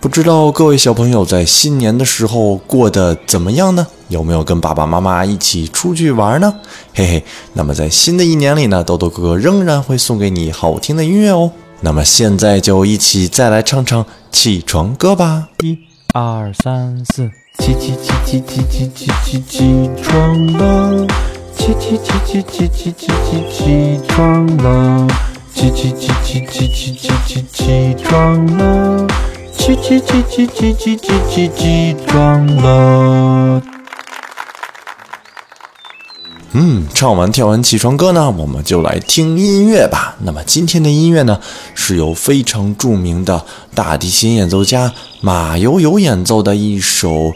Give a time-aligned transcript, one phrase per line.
[0.00, 3.86] 不知道各位小朋友在新年的时候过得怎么样呢？
[4.08, 6.54] 有没有跟爸爸妈妈一起出去玩呢？
[6.94, 11.52] 嘿嘿，那么在新的一年里呢，豆豆哥哥仍然会送给你好听的音乐哦。
[11.82, 15.48] 那么现在就一起再来唱唱起床歌吧。
[15.62, 15.76] 一、
[16.14, 21.06] 二、三、四，起起起起起起起起起床了，
[21.54, 25.06] 起起起起起起起起起床了，
[25.54, 29.06] 起起起起起起起起起床了。
[29.56, 33.62] 起起起起起起起起床了。
[36.52, 40.16] 嗯，唱完跳完起床歌呢，我们就来听音乐吧。
[40.24, 41.38] 那么今天的音乐呢，
[41.74, 47.32] 是由非常著名的大提琴演奏家马友友演奏的一首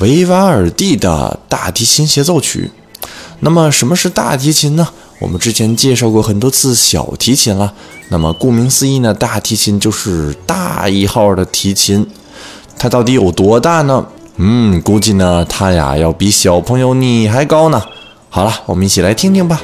[0.00, 2.72] 维瓦尔第的大提琴协奏曲。
[3.40, 4.88] 那么什么是大提琴呢？
[5.18, 7.72] 我们之前介绍过很多次小提琴了。
[8.08, 12.06] 那么顾名思义呢，大提琴就是大一号的提琴。
[12.78, 14.06] 它到底有多大呢？
[14.36, 17.82] 嗯，估计呢，它呀要比小朋友你还高呢。
[18.28, 19.60] 好了，我们一起来听听吧。